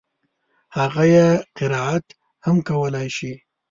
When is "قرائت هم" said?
1.57-2.55